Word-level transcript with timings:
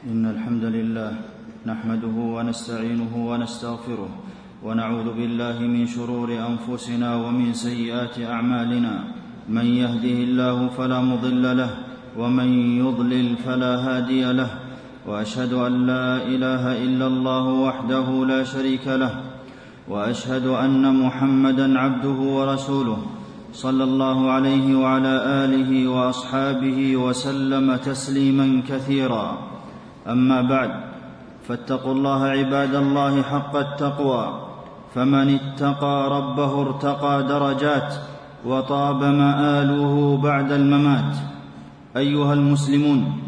إن 0.00 0.24
الحمد 0.26 0.64
لله 0.64 1.12
نحمده 1.66 2.16
ونستعينه 2.16 3.12
ونستغفره 3.12 4.08
ونعوذ 4.64 5.08
بالله 5.12 5.60
من 5.60 5.86
شرور 5.86 6.32
أنفسنا 6.32 7.16
ومن 7.16 7.52
سيئات 7.52 8.16
أعمالنا. 8.20 8.94
من 9.48 9.66
يهده 9.66 10.18
الله 10.24 10.68
فلا 10.68 11.00
مضل 11.00 11.56
له 11.56 11.70
ومن 12.16 12.48
يضلل 12.80 13.36
فلا 13.44 13.74
هادي 13.76 14.32
له. 14.32 14.50
وأشهد 15.06 15.52
أن 15.52 15.86
لا 15.86 16.16
إله 16.16 16.84
إلا 16.84 17.06
الله 17.06 17.44
وحده 17.44 18.24
لا 18.24 18.44
شريك 18.44 18.88
له. 18.88 19.20
وأشهد 19.88 20.46
أن 20.46 20.96
محمدا 20.96 21.78
عبده 21.78 22.18
ورسوله 22.36 22.98
صلى 23.52 23.84
الله 23.84 24.30
عليه 24.30 24.66
وعلى 24.80 25.44
آله 25.44 25.88
وأصحابه 25.88 26.96
وسلم 26.96 27.76
تسليما 27.76 28.62
كثيرا. 28.68 29.49
أما 30.06 30.42
بعد 30.42 30.70
فاتقوا 31.48 31.92
الله 31.92 32.24
عباد 32.24 32.74
الله 32.74 33.22
حق 33.22 33.56
التقوى 33.56 34.40
فمن 34.94 35.34
اتقى 35.34 36.08
ربه 36.10 36.62
ارتقى 36.62 37.22
درجات 37.22 37.94
وطاب 38.46 39.04
مآله 39.04 40.16
بعد 40.22 40.52
الممات. 40.52 41.16
أيها 41.96 42.34
المسلمون 42.34 43.20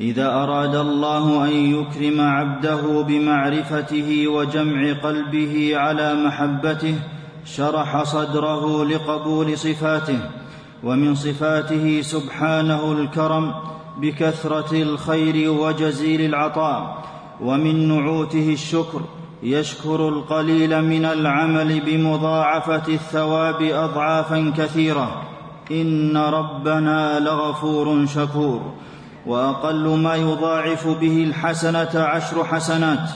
إذا 0.00 0.26
أراد 0.26 0.74
الله 0.74 1.44
أن 1.44 1.52
يكرم 1.52 2.20
عبده 2.20 3.02
بمعرفته 3.02 4.28
وجمع 4.28 4.92
قلبه 4.92 5.76
على 5.76 6.14
محبته 6.14 6.94
شرح 7.44 8.02
صدره 8.02 8.84
لقبول 8.84 9.58
صفاته 9.58 10.18
ومن 10.84 11.14
صفاته 11.14 12.00
سبحانه 12.02 12.92
الكرم 12.92 13.54
بكثرة 13.98 14.82
الخير 14.82 15.50
وجزيل 15.50 16.20
العطاء 16.20 17.04
ومن 17.40 17.88
نعوته 17.88 18.52
الشكر 18.52 19.00
يشكر 19.42 20.08
القليل 20.08 20.82
من 20.82 21.04
العمل 21.04 21.80
بمضاعفة 21.80 22.88
الثواب 22.88 23.62
اضعافا 23.62 24.52
كثيرة. 24.56 25.22
إن 25.70 26.16
ربنا 26.16 27.20
لغفور 27.20 28.06
شكور 28.06 28.74
وأقل 29.26 29.88
ما 29.88 30.14
يضاعف 30.14 30.88
به 30.88 31.24
الحسنة 31.24 32.00
عشر 32.00 32.44
حسنات 32.44 33.10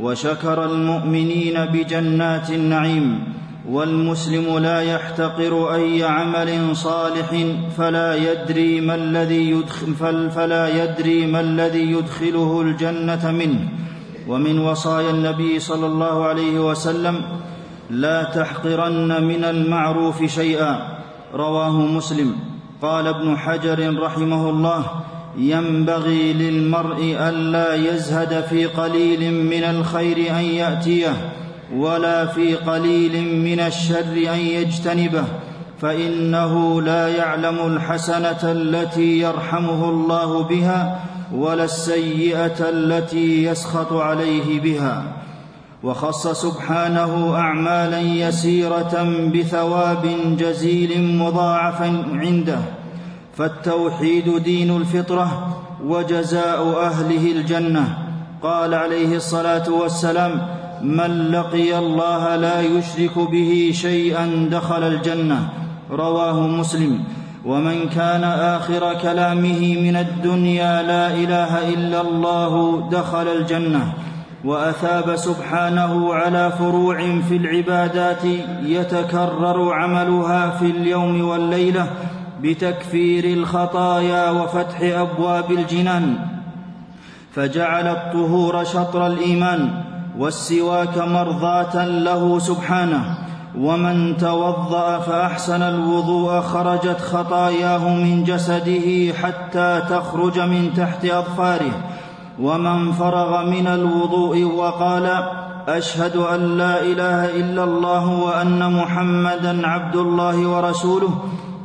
وشكر 0.00 0.64
المؤمنين 0.64 1.64
بجنات 1.64 2.50
النعيم 2.50 3.34
والمسلم 3.68 4.58
لا 4.58 4.80
يحتقر 4.80 5.74
أي 5.74 6.04
عمل 6.04 6.76
صالح 6.76 7.46
فلا 7.76 8.14
يدري 8.14 8.80
ما 8.80 8.94
الذي 8.94 9.50
يدخل 9.50 10.30
فلا 10.30 10.84
يدري 10.84 11.26
ما 11.26 11.40
الذي 11.40 11.92
يدخله 11.92 12.60
الجنة 12.60 13.30
منه. 13.30 13.68
ومن 14.28 14.58
وصايا 14.58 15.10
النبي 15.10 15.58
صلى 15.58 15.86
الله 15.86 16.24
عليه 16.24 16.70
وسلم 16.70 17.22
لا 17.90 18.22
تحقرن 18.22 19.24
من 19.24 19.44
المعروف 19.44 20.24
شيئا. 20.24 20.98
رواه 21.34 21.72
مسلم. 21.72 22.34
قال 22.82 23.06
ابن 23.06 23.36
حجر 23.36 24.02
رحمه 24.02 24.50
الله 24.50 24.84
ينبغي 25.38 26.32
للمرء 26.32 27.16
ألا 27.18 27.74
يزهد 27.74 28.44
في 28.50 28.66
قليل 28.66 29.44
من 29.44 29.64
الخير 29.64 30.30
أن 30.30 30.44
يأتيه. 30.44 31.32
ولا 31.76 32.26
في 32.26 32.54
قليل 32.54 33.38
من 33.44 33.60
الشر 33.60 34.34
أن 34.34 34.38
يجتنبه 34.38 35.24
فإنه 35.80 36.82
لا 36.82 37.08
يعلم 37.08 37.58
الحسنة 37.66 38.38
التي 38.42 39.20
يرحمه 39.20 39.90
الله 39.90 40.42
بها 40.42 41.00
ولا 41.34 41.64
السيئة 41.64 42.68
التي 42.68 43.44
يسخط 43.44 43.92
عليه 43.92 44.60
بها. 44.60 45.02
وخص 45.82 46.26
سبحانه 46.26 47.36
أعمالا 47.36 48.00
يسيرة 48.00 49.14
بثواب 49.34 50.16
جزيل 50.38 51.18
مضاعف 51.18 51.82
عنده 52.12 52.58
فالتوحيد 53.36 54.42
دين 54.42 54.76
الفطرة 54.76 55.56
وجزاء 55.84 56.82
أهله 56.82 57.32
الجنة. 57.32 57.98
قال 58.42 58.74
عليه 58.74 59.16
الصلاة 59.16 59.70
والسلام 59.70 60.61
من 60.82 61.30
لقي 61.30 61.78
الله 61.78 62.36
لا 62.36 62.60
يشرك 62.60 63.18
به 63.18 63.70
شيئا 63.74 64.48
دخل 64.50 64.82
الجنة. 64.82 65.48
رواه 65.90 66.40
مسلم. 66.40 67.04
ومن 67.44 67.88
كان 67.88 68.24
آخر 68.24 68.94
كلامه 69.02 69.76
من 69.82 69.96
الدنيا 69.96 70.82
لا 70.82 71.14
إله 71.14 71.68
إلا 71.74 72.00
الله 72.00 72.88
دخل 72.92 73.28
الجنة. 73.28 73.92
وأثاب 74.44 75.16
سبحانه 75.16 76.14
على 76.14 76.52
فروع 76.58 77.20
في 77.28 77.36
العبادات 77.36 78.24
يتكرر 78.62 79.72
عملها 79.72 80.50
في 80.50 80.66
اليوم 80.66 81.28
والليلة 81.28 81.86
بتكفير 82.42 83.24
الخطايا 83.24 84.30
وفتح 84.30 84.80
أبواب 84.82 85.50
الجنان. 85.50 86.16
فجعل 87.34 87.88
الطهور 87.88 88.64
شطر 88.64 89.06
الإيمان. 89.06 89.91
والسواك 90.22 90.98
مرضاة 90.98 91.86
له 91.86 92.38
سبحانه 92.38 93.18
ومن 93.58 94.16
توضأ 94.16 94.98
فأحسن 94.98 95.62
الوضوء 95.62 96.40
خرجت 96.40 97.00
خطاياه 97.00 97.88
من 97.88 98.24
جسده 98.24 99.12
حتى 99.22 99.82
تخرج 99.90 100.38
من 100.38 100.70
تحت 100.76 101.04
أظفاره. 101.04 101.72
ومن 102.40 102.92
فرغ 102.92 103.50
من 103.50 103.66
الوضوء 103.66 104.44
وقال 104.44 105.22
أشهد 105.68 106.16
أن 106.16 106.58
لا 106.58 106.82
إله 106.82 107.30
إلا 107.40 107.64
الله 107.64 108.08
وأن 108.08 108.72
محمدا 108.72 109.66
عبد 109.66 109.96
الله 109.96 110.48
ورسوله 110.48 111.10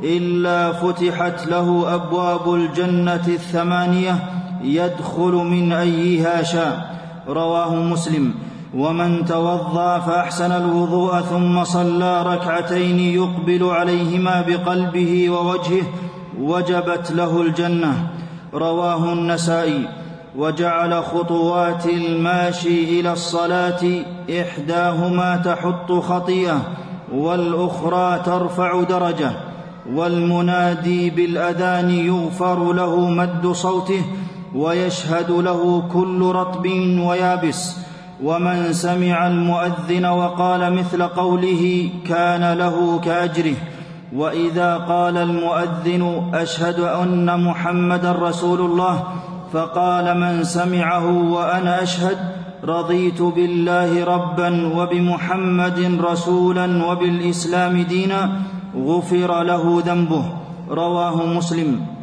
إلا 0.02 0.72
فتحت 0.72 1.46
له 1.46 1.94
أبواب 1.94 2.54
الجنة 2.54 3.26
الثمانية 3.28 4.14
يدخل 4.62 5.32
من 5.32 5.72
أيها 5.72 6.42
شاء. 6.42 6.97
رواه 7.28 7.74
مسلم. 7.74 8.34
ومن 8.74 9.24
توضأ 9.24 9.98
فأحسن 9.98 10.52
الوضوء 10.52 11.20
ثم 11.20 11.64
صلى 11.64 12.22
ركعتين 12.22 12.98
يقبل 12.98 13.64
عليهما 13.64 14.44
بقلبه 14.48 15.30
ووجهه 15.30 15.84
وجبت 16.40 17.12
له 17.12 17.40
الجنة. 17.40 18.08
رواه 18.54 19.12
النسائي. 19.12 19.88
وجعل 20.38 21.04
خطوات 21.04 21.86
الماشي 21.86 23.00
إلى 23.00 23.12
الصلاة 23.12 24.02
إحداهما 24.30 25.36
تحط 25.36 25.92
خطيئة 25.92 26.60
والأخرى 27.14 28.20
ترفع 28.24 28.82
درجة. 28.82 29.30
والمنادي 29.94 31.10
بالأذان 31.10 31.90
يغفر 31.90 32.72
له 32.72 33.08
مد 33.08 33.52
صوته 33.52 34.02
ويشهد 34.54 35.30
له 35.30 35.82
كل 35.92 36.22
رطب 36.22 36.66
ويابس. 37.00 37.76
ومن 38.24 38.72
سمع 38.72 39.26
المؤذن 39.26 40.06
وقال 40.06 40.72
مثل 40.72 41.02
قوله 41.02 41.90
كان 42.08 42.52
له 42.52 43.00
كأجره. 43.04 43.54
وإذا 44.16 44.76
قال 44.76 45.16
المؤذن 45.16 46.30
أشهد 46.34 46.80
أن 46.80 47.44
محمدا 47.44 48.12
رسول 48.12 48.60
الله 48.60 49.04
فقال 49.52 50.20
من 50.20 50.44
سمعه 50.44 51.32
وأنا 51.32 51.82
أشهد 51.82 52.18
رضيت 52.64 53.22
بالله 53.22 54.04
ربا 54.04 54.76
وبمحمد 54.76 56.00
رسولا 56.00 56.86
وبالإسلام 56.86 57.82
دينا 57.82 58.40
غفر 58.76 59.42
له 59.42 59.82
ذنبه. 59.86 60.24
رواه 60.70 61.26
مسلم. 61.26 61.97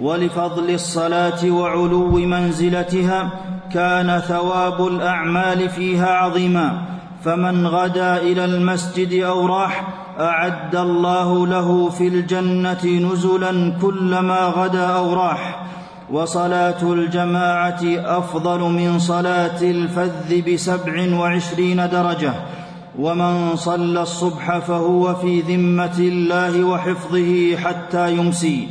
ولفضل 0.00 0.70
الصلاة 0.70 1.50
وعلو 1.50 2.10
منزلتها 2.10 3.30
كان 3.72 4.20
ثواب 4.20 4.86
الأعمال 4.86 5.68
فيها 5.68 6.06
عظيما. 6.06 6.82
فمن 7.24 7.66
غدا 7.66 8.16
إلى 8.16 8.44
المسجد 8.44 9.22
أو 9.22 9.46
راح 9.46 9.86
أعد 10.20 10.76
الله 10.76 11.46
له 11.46 11.88
في 11.90 12.08
الجنة 12.08 12.84
نزلا 12.84 13.72
كلما 13.82 14.40
غدا 14.40 14.86
أو 14.86 15.14
راح. 15.14 15.64
وصلاة 16.12 16.82
الجماعة 16.82 17.80
أفضل 17.84 18.60
من 18.60 18.98
صلاة 18.98 19.62
الفذ 19.62 20.52
بسبع 20.52 21.18
وعشرين 21.18 21.76
درجة. 21.76 22.32
ومن 22.98 23.56
صلى 23.56 24.02
الصبح 24.02 24.58
فهو 24.58 25.14
في 25.14 25.40
ذمة 25.40 25.98
الله 25.98 26.64
وحفظه 26.64 27.56
حتى 27.56 28.12
يمسي. 28.12 28.68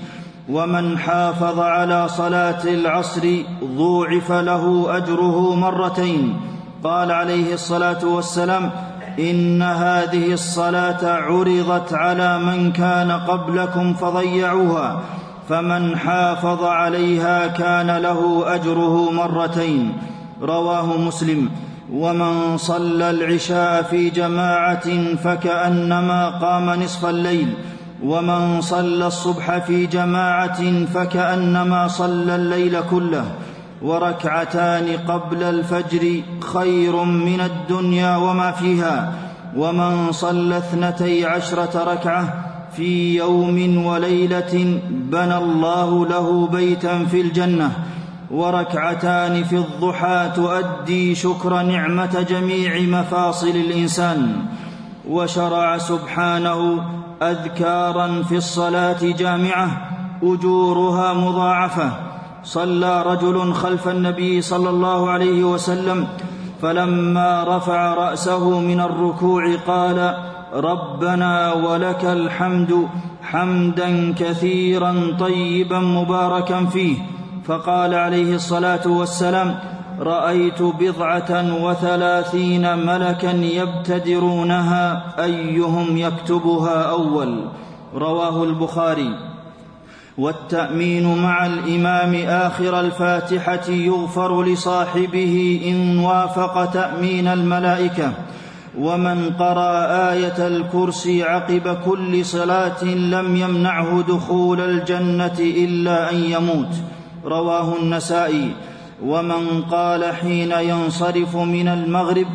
ومن 0.49 0.97
حافظ 0.97 1.59
على 1.59 2.07
صلاة 2.07 2.63
العصر 2.63 3.27
ضوعف 3.63 4.31
له 4.31 4.97
أجره 4.97 5.55
مرتين. 5.55 6.41
قال 6.83 7.11
عليه 7.11 7.53
الصلاة 7.53 8.05
والسلام 8.05 8.71
إن 9.19 9.61
هذه 9.61 10.33
الصلاة 10.33 10.99
عرضت 11.03 11.93
على 11.93 12.39
من 12.39 12.71
كان 12.71 13.11
قبلكم 13.11 13.93
فضيعوها 13.93 15.01
فمن 15.49 15.97
حافظ 15.97 16.63
عليها 16.63 17.47
كان 17.47 17.97
له 17.97 18.43
أجره 18.55 19.11
مرتين. 19.11 19.93
رواه 20.41 20.97
مسلم 20.97 21.49
ومن 21.93 22.57
صلى 22.57 23.09
العشاء 23.09 23.83
في 23.83 24.09
جماعة 24.09 25.15
فكأنما 25.15 26.29
قام 26.29 26.69
نصف 26.69 27.05
الليل 27.05 27.53
ومن 28.03 28.61
صلى 28.61 29.07
الصبح 29.07 29.57
في 29.57 29.85
جماعة 29.85 30.85
فكأنما 30.85 31.87
صلى 31.87 32.35
الليل 32.35 32.81
كله 32.91 33.25
وركعتان 33.81 34.97
قبل 35.07 35.43
الفجر 35.43 36.21
خير 36.53 37.03
من 37.03 37.41
الدنيا 37.41 38.17
وما 38.17 38.51
فيها 38.51 39.13
ومن 39.57 40.11
صلى 40.11 40.57
اثنتي 40.57 41.25
عشرة 41.25 41.83
ركعة 41.93 42.33
في 42.77 43.15
يوم 43.17 43.85
وليلة 43.85 44.79
بنى 44.89 45.37
الله 45.37 46.05
له 46.05 46.47
بيتا 46.47 47.05
في 47.05 47.21
الجنة 47.21 47.71
وركعتان 48.31 49.43
في 49.43 49.55
الضحى 49.55 50.31
تؤدي 50.35 51.15
شكر 51.15 51.61
نعمة 51.61 52.25
جميع 52.29 52.99
مفاصل 52.99 53.47
الإنسان 53.47 54.35
وشرع 55.09 55.77
سبحانه 55.77 56.83
أذكارا 57.31 58.23
في 58.23 58.37
الصلاة 58.37 59.01
جامعة 59.01 59.67
أجورها 60.23 61.13
مضاعفة. 61.13 61.91
صلى 62.43 63.01
رجل 63.01 63.53
خلف 63.53 63.87
النبي 63.87 64.41
صلى 64.41 64.69
الله 64.69 65.09
عليه 65.09 65.43
وسلم 65.43 66.07
فلما 66.61 67.43
رفع 67.57 67.93
رأسه 67.93 68.59
من 68.59 68.79
الركوع 68.79 69.55
قال 69.67 70.17
ربنا 70.53 71.53
ولك 71.53 72.05
الحمد 72.05 72.87
حمدا 73.23 74.13
كثيرا 74.13 75.17
طيبا 75.19 75.79
مباركا 75.79 76.65
فيه. 76.65 76.97
فقال 77.45 77.93
عليه 77.93 78.35
الصلاة 78.35 78.87
والسلام 78.87 79.59
رأيت 79.99 80.61
بضعة 80.61 81.63
وثلاثين 81.63 82.77
ملكا 82.77 83.31
يبتدرونها 83.31 85.13
أيهم 85.23 85.97
يكتبها 85.97 86.89
أول؟ 86.89 87.45
رواه 87.95 88.43
البخاري. 88.43 89.17
والتأمين 90.17 91.21
مع 91.21 91.45
الإمام 91.45 92.15
آخر 92.15 92.79
الفاتحة 92.79 93.69
يغفر 93.69 94.43
لصاحبه 94.43 95.61
إن 95.65 95.99
وافق 95.99 96.65
تأمين 96.65 97.27
الملائكة. 97.27 98.11
ومن 98.79 99.29
قرأ 99.39 100.11
آية 100.11 100.47
الكرسي 100.47 101.23
عقب 101.23 101.77
كل 101.85 102.25
صلاة 102.25 102.83
لم 102.83 103.35
يمنعه 103.35 104.03
دخول 104.07 104.61
الجنة 104.61 105.39
إلا 105.39 106.11
أن 106.11 106.15
يموت. 106.15 106.75
رواه 107.25 107.77
النسائي. 107.81 108.51
ومن 109.01 109.61
قال 109.71 110.13
حين 110.13 110.51
ينصرف 110.51 111.35
من 111.35 111.67
المغرب 111.67 112.27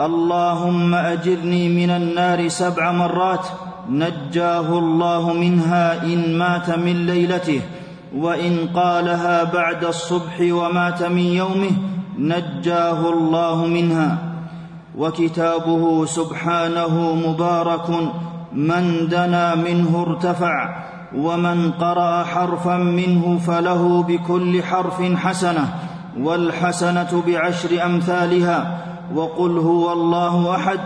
اللهم 0.00 0.94
أجرني 0.94 1.68
من 1.68 1.90
النار 1.90 2.48
سبع 2.48 2.92
مرات 2.92 3.46
نجاه 3.90 4.78
الله 4.78 5.32
منها 5.32 6.02
إن 6.02 6.38
مات 6.38 6.70
من 6.70 7.06
ليلته 7.06 7.60
وإن 8.16 8.68
قالها 8.74 9.44
بعد 9.44 9.84
الصبح 9.84 10.40
ومات 10.40 11.02
من 11.02 11.18
يومه 11.18 11.70
نجاه 12.18 13.10
الله 13.10 13.66
منها. 13.66 14.18
وكتابه 14.98 16.06
سبحانه 16.06 17.14
مبارك 17.26 17.90
من 18.52 19.08
دنا 19.08 19.54
منه 19.54 20.04
ارتفع 20.08 20.84
ومن 21.16 21.70
قرأ 21.70 22.24
حرفا 22.24 22.76
منه 22.76 23.38
فله 23.38 24.02
بكل 24.02 24.62
حرف 24.62 25.02
حسنة. 25.02 25.74
والحسنة 26.18 27.22
بعشر 27.26 27.84
أمثالها 27.84 28.78
وقل 29.14 29.58
هو 29.58 29.92
الله 29.92 30.54
أحد 30.54 30.80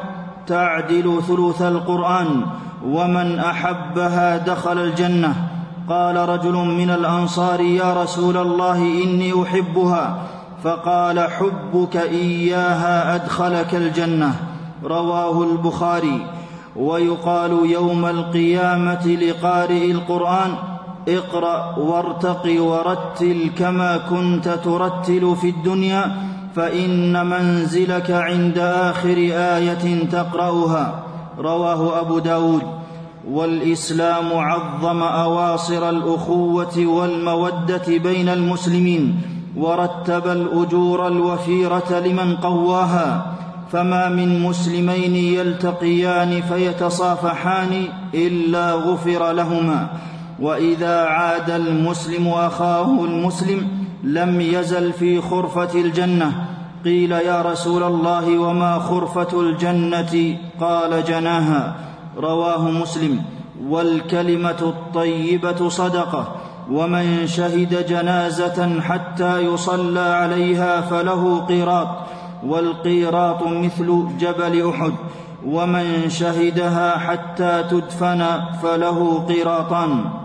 تعدل 0.46 1.22
ثلث 1.28 1.62
القرآن 1.62 2.44
ومن 2.86 3.38
أحبها 3.38 4.36
دخل 4.36 4.78
الجنة. 4.78 5.34
قال 5.88 6.16
رجل 6.16 6.52
من 6.52 6.90
الأنصار 6.90 7.60
يا 7.60 8.02
رسول 8.02 8.36
الله 8.36 8.76
إني 8.76 9.42
أحبها. 9.42 10.16
فقال 10.64 11.30
حبك 11.30 11.96
إياها 11.96 13.14
أدخلك 13.14 13.74
الجنة. 13.74 14.34
رواه 14.84 15.42
البخاري. 15.42 16.26
ويقال 16.76 17.70
يوم 17.70 18.06
القيامة 18.06 19.06
لقارئ 19.06 19.90
القرآن 19.90 20.73
اقرأ 21.08 21.78
وارتق 21.78 22.62
ورتل 22.62 23.50
كما 23.58 23.96
كنت 23.96 24.48
ترتل 24.48 25.36
في 25.40 25.48
الدنيا 25.48 26.16
فإن 26.56 27.26
منزلك 27.26 28.10
عند 28.10 28.58
آخر 28.58 29.16
آية 29.32 30.08
تقرأها. 30.12 31.04
رواه 31.38 32.00
أبو 32.00 32.18
داود. 32.18 32.62
والإسلام 33.30 34.24
عظم 34.32 35.02
أواصر 35.02 35.88
الأخوة 35.88 36.86
والمودة 36.86 37.82
بين 37.88 38.28
المسلمين 38.28 39.20
ورتب 39.56 40.26
الأجور 40.26 41.06
الوفيرة 41.06 42.02
لمن 42.06 42.36
قواها. 42.36 43.26
فما 43.72 44.08
من 44.08 44.42
مسلمين 44.42 45.16
يلتقيان 45.16 46.42
فيتصافحان 46.42 47.84
إلا 48.14 48.72
غفر 48.72 49.32
لهما. 49.32 49.88
وإذا 50.40 51.04
عاد 51.04 51.50
المسلم 51.50 52.28
أخاه 52.28 53.04
المسلم 53.04 53.68
لم 54.02 54.40
يزل 54.40 54.92
في 54.92 55.20
خرفة 55.20 55.80
الجنة. 55.80 56.32
قيل 56.84 57.12
يا 57.12 57.42
رسول 57.42 57.82
الله 57.82 58.38
وما 58.38 58.78
خرفة 58.78 59.40
الجنة؟ 59.40 60.38
قال 60.60 61.04
جناها. 61.04 61.74
رواه 62.16 62.70
مسلم. 62.70 63.22
والكلمة 63.68 64.56
الطيبة 64.62 65.68
صدقة. 65.68 66.34
ومن 66.70 67.26
شهد 67.26 67.86
جنازة 67.88 68.80
حتى 68.80 69.38
يصلى 69.38 70.00
عليها 70.00 70.80
فله 70.80 71.46
قيراط. 71.48 71.88
والقيراط 72.46 73.42
مثل 73.42 74.04
جبل 74.18 74.68
أحد. 74.68 74.92
ومن 75.46 76.08
شهدها 76.08 76.98
حتى 76.98 77.64
تدفن 77.70 78.26
فله 78.62 79.24
قيراطان. 79.28 80.23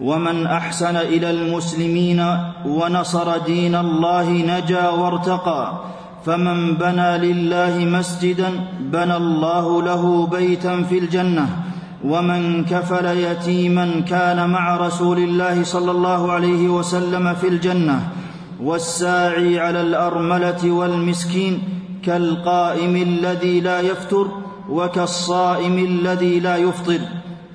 ومن 0.00 0.46
أحسن 0.46 0.96
إلى 0.96 1.30
المسلمين 1.30 2.36
ونصر 2.66 3.38
دين 3.38 3.74
الله 3.74 4.30
نجا 4.30 4.88
وارتقى 4.88 5.78
فمن 6.26 6.74
بنى 6.74 7.18
لله 7.18 7.78
مسجدا 7.78 8.50
بنى 8.80 9.16
الله 9.16 9.82
له 9.82 10.26
بيتا 10.26 10.82
في 10.82 10.98
الجنة 10.98 11.46
ومن 12.04 12.64
كفل 12.64 13.06
يتيما 13.06 14.00
كان 14.08 14.50
مع 14.50 14.76
رسول 14.76 15.18
الله 15.18 15.62
صلى 15.62 15.90
الله 15.90 16.32
عليه 16.32 16.68
وسلم 16.68 17.34
في 17.34 17.48
الجنة 17.48 18.08
والساعي 18.62 19.60
على 19.60 19.80
الأرملة 19.80 20.70
والمسكين 20.70 21.62
كالقائم 22.04 22.96
الذي 22.96 23.60
لا 23.60 23.80
يفتر 23.80 24.28
وكالصائم 24.68 25.78
الذي 25.78 26.40
لا 26.40 26.56
يفطر 26.56 27.00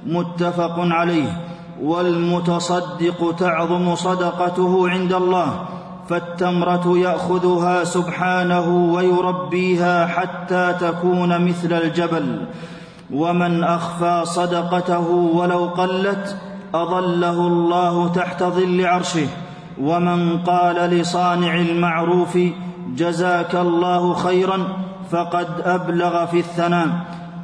متفق 0.06 0.76
عليه. 0.80 1.53
والمتصدق 1.84 3.36
تعظم 3.40 3.96
صدقته 3.96 4.90
عند 4.90 5.14
الله 5.14 5.66
فالتمرة 6.10 6.98
يأخذها 6.98 7.84
سبحانه 7.84 8.94
ويربيها 8.94 10.08
حتى 10.08 10.74
تكون 10.80 11.46
مثل 11.46 11.74
الجبل. 11.74 12.46
ومن 13.14 13.64
أخفى 13.64 14.22
صدقته 14.26 15.10
ولو 15.10 15.66
قلت 15.66 16.38
أظله 16.76 17.48
الله 17.48 18.08
تحت 18.08 18.44
ظل 18.44 18.86
عرشه. 18.86 19.28
ومن 19.82 20.38
قال 20.38 20.76
لصانع 20.76 21.56
المعروف 21.56 22.38
جزاك 22.96 23.56
الله 23.56 24.14
خيرا 24.14 24.68
فقد 25.12 25.48
أبلغ 25.66 26.26
في 26.26 26.40
الثناء. 26.40 26.88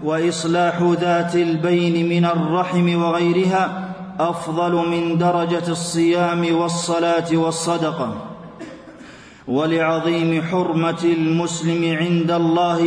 وإصلاح 0.03 0.81
ذات 0.81 1.35
البين 1.35 2.09
من 2.09 2.25
الرحم 2.25 3.01
وغيرها 3.01 3.88
أفضل 4.19 4.89
من 4.89 5.17
درجة 5.17 5.67
الصيام 5.67 6.55
والصلاة 6.55 7.27
والصدقة. 7.33 8.15
ولعظيم 9.47 10.41
حرمة 10.41 11.03
المسلم 11.03 11.97
عند 11.97 12.31
الله 12.31 12.81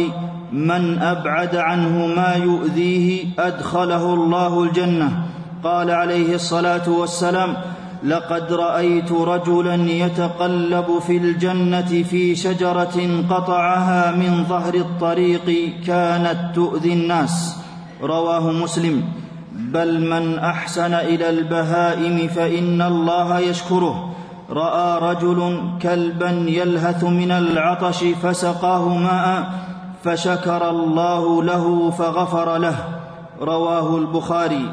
من 0.52 0.98
أبعد 0.98 1.56
عنه 1.56 2.06
ما 2.06 2.34
يؤذيه 2.34 3.24
أدخله 3.38 4.14
الله 4.14 4.62
الجنة. 4.62 5.26
قال 5.64 5.90
عليه 5.90 6.34
الصلاة 6.34 6.88
والسلام 6.88 7.56
لقد 8.04 8.52
رأيت 8.52 9.12
رجلا 9.12 9.74
يتقلب 9.74 10.98
في 11.06 11.16
الجنة 11.16 12.02
في 12.02 12.34
شجرة 12.34 13.24
قطعها 13.30 14.12
من 14.12 14.44
ظهر 14.44 14.74
الطريق 14.74 15.72
كانت 15.86 16.54
تؤذي 16.54 16.92
الناس 16.92 17.56
رواه 18.02 18.50
مسلم. 18.52 19.21
بل 19.54 20.00
من 20.00 20.38
أحسن 20.38 20.94
إلى 20.94 21.30
البهائم 21.30 22.28
فإن 22.28 22.82
الله 22.82 23.38
يشكره. 23.38 24.14
رأى 24.50 25.10
رجل 25.10 25.60
كلبا 25.82 26.30
يلهث 26.30 27.04
من 27.04 27.30
العطش 27.30 28.04
فسقاه 28.22 28.88
ماء 28.88 29.50
فشكر 30.04 30.70
الله 30.70 31.42
له 31.42 31.90
فغفر 31.90 32.58
له. 32.58 32.74
رواه 33.40 33.96
البخاري. 33.96 34.70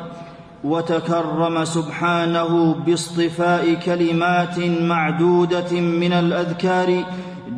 وتكرم 0.63 1.65
سبحانه 1.65 2.75
باصطفاء 2.85 3.73
كلمات 3.73 4.59
معدودة 4.59 5.79
من 5.79 6.13
الأذكار 6.13 7.03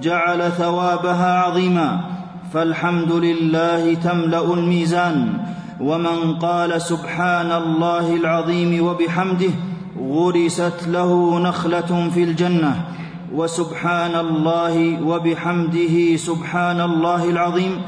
جعل 0.02 0.52
ثوابها 0.52 1.34
عظيما. 1.34 2.02
فالحمد 2.54 3.12
لله 3.12 3.94
تملأ 3.94 4.54
الميزان. 4.54 5.34
ومن 5.82 6.36
قال 6.40 6.82
سبحان 6.82 7.52
الله 7.52 8.16
العظيم 8.16 8.86
وبحمده 8.86 9.52
غرست 10.10 10.88
له 10.88 11.40
نخلة 11.40 12.10
في 12.14 12.24
الجنة 12.24 12.86
وسبحان 13.36 14.16
الله 14.20 15.04
وبحمده 15.04 16.16
سبحان 16.16 16.82
الله 16.82 17.30
العظيم 17.30 17.82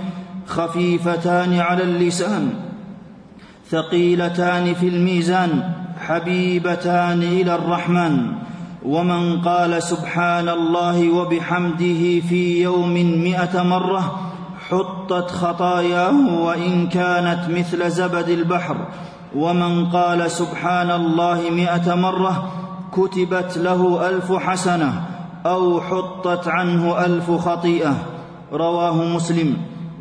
خفيفتان 0.48 1.60
على 1.60 1.84
اللسان 1.84 2.54
ثقيلتان 3.70 4.74
في 4.74 4.88
الميزان 4.88 5.70
حبيبتان 6.08 7.24
إلى 7.24 7.56
الرحمن 7.56 8.32
ومن 8.86 9.42
قال 9.42 9.84
سبحان 9.84 10.50
الله 10.50 11.10
وبحمده 11.10 12.20
في 12.30 12.62
يوم 12.62 12.94
مائه 13.24 13.64
مرة 13.64 14.33
حطت 14.70 15.32
خطاياه 15.32 16.41
وإن 16.41 16.88
كانت 16.88 17.39
مثل 17.50 17.89
زبد 17.91 18.29
البحر. 18.29 18.77
ومن 19.36 19.86
قال 19.86 20.32
سبحان 20.32 20.91
الله 20.91 21.41
مائه 21.51 21.96
مرة 21.96 22.51
كتبت 22.91 23.58
له 23.58 24.10
ألف 24.10 24.32
حسنة 24.32 24.93
أو 25.46 25.82
حطت 25.82 26.48
عنه 26.48 27.05
ألف 27.05 27.32
خطيئة. 27.32 27.96
رواه 28.53 29.03
مسلم. 29.03 29.58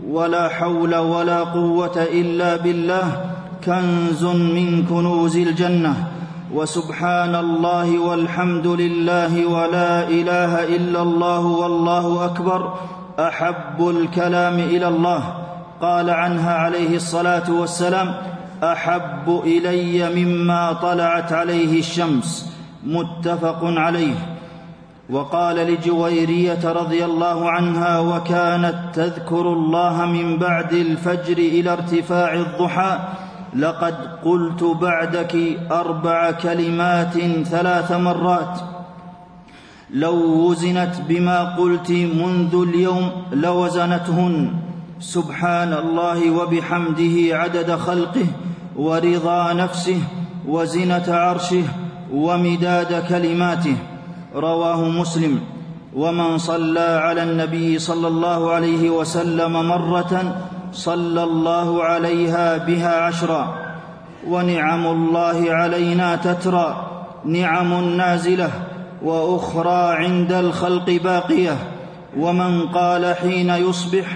ولا 0.08 0.48
حول 0.48 0.94
ولا 0.94 1.40
قوة 1.40 1.96
إلا 1.96 2.56
بالله. 2.56 3.24
كنز 3.64 4.24
من 4.24 4.86
كنوز 4.86 5.36
الجنة. 5.36 5.94
وسبحان 6.54 7.34
الله 7.34 7.98
والحمد 7.98 8.66
لله 8.66 9.46
ولا 9.46 10.08
إله 10.08 10.76
إلا 10.76 11.02
الله 11.02 11.46
والله 11.46 12.24
أكبر. 12.24 12.74
أحب 13.18 13.88
الكلام 13.88 14.54
إلى 14.54 14.88
الله. 14.88 15.34
قال 15.80 16.10
عنها 16.10 16.54
عليه 16.54 16.96
الصلاة 16.96 17.50
والسلام 17.50 18.14
أحب 18.62 19.40
إلي 19.44 20.24
مما 20.24 20.72
طلعت 20.72 21.32
عليه 21.32 21.78
الشمس. 21.78 22.56
متفق 22.86 23.58
عليه. 23.62 24.14
وقال 25.10 25.56
لجويرية 25.56 26.72
رضي 26.72 27.04
الله 27.04 27.50
عنها 27.50 27.98
وكانت 27.98 28.74
تذكر 28.94 29.52
الله 29.52 30.06
من 30.06 30.38
بعد 30.38 30.72
الفجر 30.72 31.38
إلى 31.38 31.72
ارتفاع 31.72 32.34
الضحى. 32.34 32.98
لقد 33.56 33.94
قلت 34.24 34.64
بعدك 34.64 35.36
أربع 35.72 36.30
كلمات 36.30 37.18
ثلاث 37.44 37.92
مرات. 37.92 38.71
لو 39.92 40.48
وزنت 40.48 40.94
بما 41.08 41.56
قلت 41.56 41.90
منذ 41.90 42.68
اليوم 42.68 43.10
لوزنتهن. 43.32 44.52
سبحان 45.00 45.72
الله 45.72 46.30
وبحمده 46.30 47.36
عدد 47.36 47.76
خلقه 47.76 48.26
ورضا 48.76 49.52
نفسه 49.52 49.98
وزنة 50.48 51.04
عرشه 51.08 51.64
ومداد 52.12 53.04
كلماته. 53.08 53.76
رواه 54.34 54.88
مسلم. 54.88 55.40
ومن 55.96 56.38
صلى 56.38 56.88
على 57.04 57.22
النبي 57.22 57.78
صلى 57.78 58.08
الله 58.08 58.50
عليه 58.50 58.90
وسلم 58.90 59.52
مرة 59.52 60.36
صلى 60.72 61.22
الله 61.22 61.84
عليها 61.84 62.56
بها 62.56 63.00
عشرا. 63.00 63.54
ونعم 64.28 64.86
الله 64.86 65.52
علينا 65.52 66.16
تترى 66.16 66.86
نعم 67.24 67.96
نازلة. 67.96 68.71
وأخرى 69.04 69.94
عند 69.96 70.32
الخلق 70.32 70.90
باقية. 71.04 71.56
ومن 72.18 72.68
قال 72.68 73.14
حين 73.16 73.50
يصبح 73.50 74.06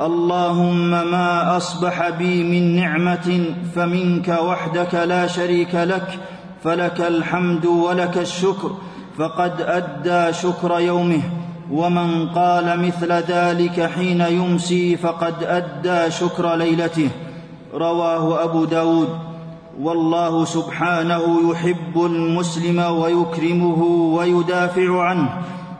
اللهم 0.00 0.90
ما 0.90 1.56
أصبح 1.56 2.08
بي 2.08 2.44
من 2.44 2.76
نعمة 2.76 3.44
فمنك 3.74 4.28
وحدك 4.28 4.94
لا 4.94 5.26
شريك 5.26 5.74
لك 5.74 6.18
فلك 6.64 7.00
الحمد 7.00 7.66
ولك 7.66 8.18
الشكر 8.18 8.70
فقد 9.18 9.60
أدى 9.60 10.32
شكر 10.32 10.80
يومه. 10.80 11.22
ومن 11.72 12.28
قال 12.28 12.86
مثل 12.86 13.12
ذلك 13.12 13.90
حين 13.94 14.20
يمسي 14.20 14.96
فقد 14.96 15.34
أدى 15.42 16.10
شكر 16.10 16.54
ليلته. 16.54 17.08
رواه 17.74 18.44
أبو 18.44 18.64
داود. 18.64 19.08
والله 19.80 20.44
سبحانه 20.44 21.50
يحب 21.50 22.04
المسلم 22.04 22.78
ويكرمه 22.78 23.82
ويدافع 24.16 25.02
عنه 25.02 25.28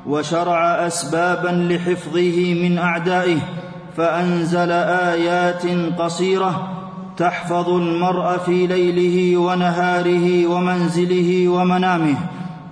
وشرع 0.06 0.86
أسبابا 0.86 1.48
لحفظه 1.48 2.54
من 2.54 2.78
أعدائه 2.78 3.38
فأنزل 3.96 4.70
آيات 4.72 5.62
قصيرة 5.98 6.68
تحفظ 7.16 7.68
المرء 7.68 8.36
في 8.36 8.66
ليله 8.66 9.40
ونهاره 9.40 10.46
ومنزله 10.46 11.48
ومنامه 11.48 12.16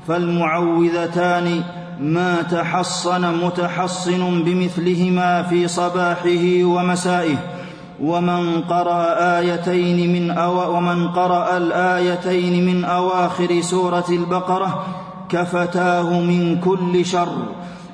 فالمعوذتان 0.09 1.63
ما 2.01 2.43
تحصن 2.43 3.45
متحصن 3.45 4.43
بمثلهما 4.43 5.43
في 5.43 5.69
صباحه 5.69 6.65
ومسائه. 6.65 7.54
ومن 8.03 8.61
قرأ 8.61 9.39
آيتين 9.39 10.13
من 10.13 10.31
أو 10.31 10.77
ومن 10.77 11.09
قرأ 11.09 11.57
الآيتين 11.57 12.67
من 12.67 12.85
أواخر 12.85 13.61
سورة 13.61 14.05
البقرة 14.09 14.87
كفتاه 15.29 16.21
من 16.21 16.61
كل 16.61 17.05
شر. 17.05 17.37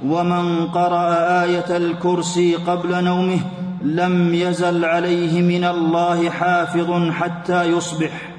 ومن 0.06 0.66
قرأ 0.66 1.42
آية 1.44 1.76
الكرسي 1.76 2.54
قبل 2.54 3.04
نومه 3.04 3.38
لم 3.82 4.34
يزل 4.34 4.84
عليه 4.84 5.42
من 5.42 5.64
الله 5.64 6.30
حافظ 6.30 7.10
حتى 7.10 7.64
يصبح. 7.64 8.30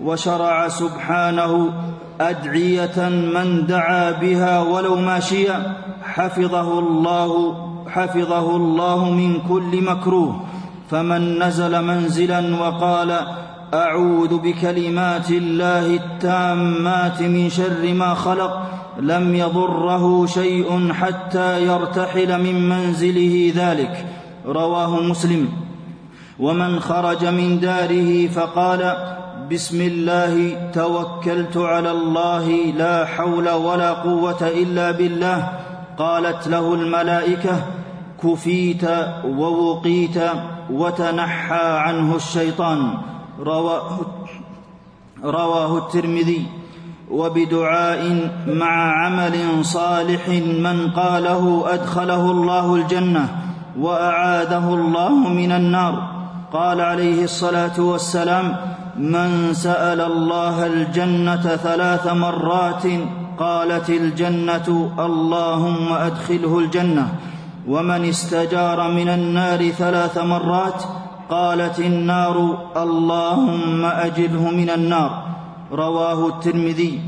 وشرع 0.00 0.68
سبحانه 0.68 1.72
ادعيه 2.20 3.08
من 3.08 3.66
دعا 3.66 4.10
بها 4.10 4.60
ولو 4.62 4.96
ماشيا 4.96 5.76
حفظه 6.04 6.78
الله 6.78 7.30
حفظه 7.88 8.56
الله 8.56 9.10
من 9.10 9.40
كل 9.48 9.84
مكروه. 9.84 10.53
فمن 10.94 11.42
نزل 11.42 11.82
منزلا 11.82 12.56
وقال 12.56 13.20
أعوذ 13.74 14.38
بكلمات 14.38 15.30
الله 15.30 15.86
التامات 15.86 17.22
من 17.22 17.50
شر 17.50 17.94
ما 17.94 18.14
خلق 18.14 18.62
لم 19.00 19.34
يضره 19.34 20.26
شيء 20.26 20.92
حتى 20.92 21.66
يرتحل 21.66 22.42
من 22.42 22.68
منزله 22.68 23.52
ذلك 23.56 24.06
رواه 24.46 25.00
مسلم. 25.00 25.48
ومن 26.38 26.80
خرج 26.80 27.24
من 27.24 27.60
داره 27.60 28.26
فقال 28.26 28.96
بسم 29.52 29.80
الله 29.80 30.56
توكلت 30.72 31.56
على 31.56 31.90
الله 31.90 32.48
لا 32.78 33.04
حول 33.04 33.50
ولا 33.50 33.92
قوة 33.92 34.42
إلا 34.42 34.90
بالله 34.90 35.48
قالت 35.98 36.48
له 36.48 36.74
الملائكة 36.74 37.83
كفيت 38.24 38.84
ووقيت 39.24 40.18
وتنحى 40.70 41.66
عنه 41.84 42.16
الشيطان. 42.16 42.92
رواه, 43.40 44.00
رواه 45.24 45.78
الترمذي. 45.78 46.46
وبدعاء 47.10 48.30
مع 48.46 49.04
عمل 49.04 49.64
صالح 49.64 50.28
من 50.58 50.90
قاله 50.90 51.64
أدخله 51.74 52.30
الله 52.30 52.74
الجنة 52.74 53.28
واعاذه 53.80 54.74
الله 54.74 55.14
من 55.28 55.52
النار. 55.52 55.94
قال 56.52 56.80
عليه 56.80 57.24
الصلاة 57.24 57.80
والسلام 57.80 58.56
من 58.98 59.54
سأل 59.54 60.00
الله 60.00 60.66
الجنة 60.66 61.56
ثلاث 61.56 62.06
مرات 62.06 62.86
قالت 63.38 63.90
الجنة 63.90 64.90
اللهم 64.98 65.92
أدخله 65.92 66.58
الجنة 66.58 67.08
ومن 67.68 68.04
استجار 68.04 68.90
من 68.90 69.08
النار 69.08 69.68
ثلاث 69.68 70.18
مرات 70.18 70.82
قالت 71.30 71.78
النار 71.78 72.58
اللهم 72.76 73.84
أجله 73.84 74.50
من 74.50 74.70
النار. 74.70 75.24
رواه 75.72 76.28
الترمذي. 76.28 77.00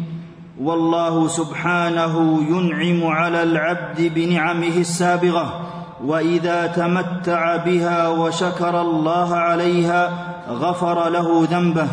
والله 0.60 1.28
سبحانه 1.28 2.40
ينعم 2.48 3.06
على 3.12 3.42
العبد 3.42 4.12
بنعمه 4.14 4.76
السابغة 4.76 5.60
وإذا 6.04 6.66
تمتع 6.66 7.56
بها 7.56 8.08
وشكر 8.08 8.80
الله 8.80 9.34
عليها 9.34 10.10
غفر 10.50 11.08
له 11.08 11.46
ذنبه. 11.50 11.88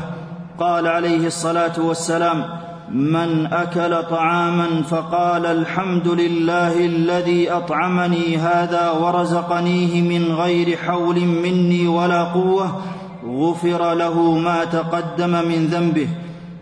قال 0.59 0.87
عليه 0.87 1.27
الصلاة 1.27 1.73
والسلام 1.77 2.45
من 2.93 3.45
أكل 3.45 4.03
طعاما 4.03 4.81
فقال 4.89 5.45
الحمد 5.45 6.07
لله 6.07 6.85
الذي 6.85 7.51
أطعمني 7.51 8.37
هذا 8.37 8.91
ورزقنيه 8.91 10.01
من 10.01 10.35
غير 10.35 10.77
حول 10.77 11.19
مني 11.19 11.87
ولا 11.87 12.23
قوة 12.23 12.81
غفر 13.27 13.93
له 13.93 14.37
ما 14.37 14.65
تقدم 14.65 15.29
من 15.29 15.67
ذنبه. 15.67 16.07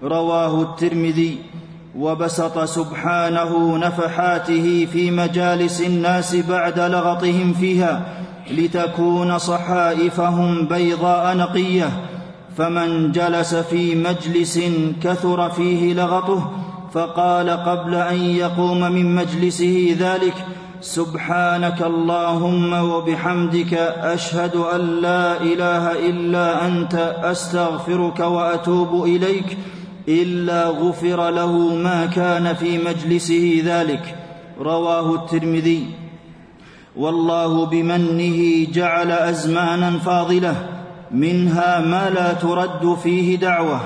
رواه 0.03 0.61
الترمذي. 0.61 1.37
وبسط 1.97 2.59
سبحانه 2.59 3.77
نفحاته 3.77 4.87
في 4.93 5.11
مجالس 5.11 5.81
الناس 5.81 6.35
بعد 6.35 6.79
لغطهم 6.79 7.53
فيها 7.53 8.01
لتكون 8.51 9.37
صحائفهم 9.37 10.67
بيضاء 10.67 11.37
نقية. 11.37 12.10
فمن 12.61 13.11
جلس 13.11 13.55
في 13.55 13.95
مجلس 13.95 14.59
كثر 15.03 15.49
فيه 15.49 15.93
لغطه 15.93 16.51
فقال 16.93 17.49
قبل 17.49 17.95
أن 17.95 18.15
يقوم 18.15 18.91
من 18.91 19.15
مجلسه 19.15 19.95
ذلك 19.99 20.45
سبحانك 20.81 21.81
اللهم 21.81 22.73
وبحمدك 22.73 23.73
أشهد 24.13 24.55
أن 24.55 25.01
لا 25.01 25.41
إله 25.41 26.09
إلا 26.09 26.67
أنت 26.67 27.15
أستغفرك 27.23 28.19
وأتوب 28.19 29.03
إليك 29.03 29.57
إلا 30.07 30.67
غفر 30.67 31.29
له 31.29 31.57
ما 31.75 32.05
كان 32.05 32.53
في 32.53 32.77
مجلسه 32.77 33.61
ذلك. 33.65 34.15
رواه 34.59 35.15
الترمذي. 35.15 35.85
والله 36.95 37.65
بمنه 37.65 38.67
جعل 38.73 39.11
أزمانا 39.11 39.99
فاضلة 39.99 40.80
منها 41.13 41.79
ما 41.79 42.09
لا 42.09 42.33
ترد 42.33 42.97
فيه 43.03 43.37
دعوة 43.37 43.79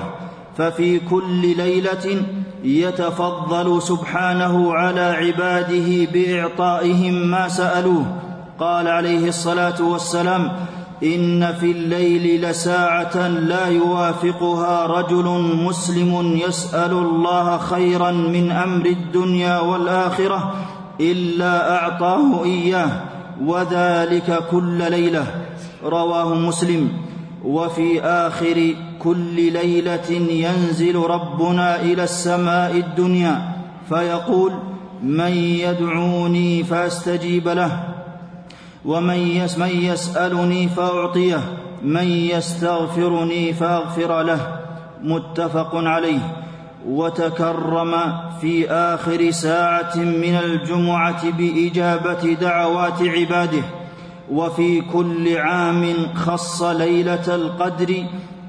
ففي 0.56 0.98
كل 0.98 1.56
ليلة 1.56 2.22
يتفضل 2.64 3.82
سبحانه 3.82 4.74
على 4.74 5.00
عباده 5.00 6.12
بإعطائهم 6.12 7.14
ما 7.14 7.48
سألوه. 7.48 8.04
قال 8.60 8.88
عليه 8.88 9.28
الصلاة 9.28 9.82
والسلام 9.82 10.52
إن 11.02 11.52
في 11.52 11.70
الليل 11.70 12.42
لساعة 12.42 13.28
لا 13.28 13.66
يوافقها 13.66 14.86
رجل 14.86 15.24
مسلم 15.66 16.36
يسأل 16.36 16.92
الله 16.92 17.58
خيرا 17.58 18.10
من 18.10 18.50
أمر 18.50 18.86
الدنيا 18.86 19.58
والآخرة 19.60 20.54
إلا 21.00 21.74
أعطاه 21.76 22.44
إياه 22.44 22.90
وذلك 23.44 24.38
كل 24.50 24.90
ليلة. 24.90 25.26
رواه 25.84 26.34
مسلم. 26.34 27.05
وفي 27.44 28.00
آخر 28.02 28.74
كل 28.98 29.52
ليلة 29.52 30.10
ينزل 30.30 30.96
ربنا 30.96 31.80
إلى 31.80 32.04
السماء 32.04 32.76
الدنيا 32.76 33.48
فيقول 33.88 34.52
من 35.02 35.32
يدعوني 35.32 36.64
فأستجيب 36.64 37.48
له 37.48 37.84
ومن 38.84 39.18
يسألني 39.66 40.68
فأعطيه 40.68 41.40
من 41.82 42.08
يستغفرني 42.08 43.52
فأغفر 43.52 44.22
له 44.22 44.58
متفق 45.02 45.74
عليه. 45.74 46.36
وتكرم 46.88 47.94
في 48.40 48.70
آخر 48.70 49.30
ساعة 49.30 49.96
من 49.96 50.38
الجمعة 50.44 51.30
بإجابة 51.30 52.36
دعوات 52.40 53.02
عباده. 53.02 53.62
وفي 54.32 54.80
كل 54.80 55.36
عام 55.36 55.96
خص 56.14 56.62
ليلة 56.62 57.34
القدر 57.34 58.04